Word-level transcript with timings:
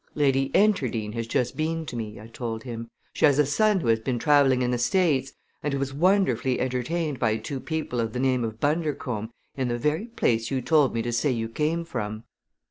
"Lady 0.15 0.49
Enterdean 0.55 1.11
has 1.13 1.27
just 1.27 1.55
been 1.55 1.85
to 1.85 1.95
me," 1.95 2.19
I 2.19 2.25
told 2.25 2.63
him. 2.63 2.89
"She 3.13 3.25
has 3.25 3.37
a 3.37 3.45
son 3.45 3.81
who 3.81 3.87
has 3.89 3.99
been 3.99 4.17
traveling 4.17 4.63
in 4.63 4.71
the 4.71 4.79
States 4.79 5.33
and 5.61 5.73
who 5.73 5.77
was 5.77 5.93
wonderfully 5.93 6.59
entertained 6.59 7.19
by 7.19 7.37
two 7.37 7.59
people 7.59 7.99
of 7.99 8.11
the 8.11 8.19
name 8.19 8.43
of 8.43 8.59
Bundercombe 8.59 9.29
in 9.55 9.67
the 9.67 9.77
very 9.77 10.05
place 10.07 10.49
you 10.49 10.59
told 10.59 10.95
me 10.95 11.03
to 11.03 11.11
say 11.11 11.29
you 11.29 11.47
came 11.47 11.85
from." 11.85 12.23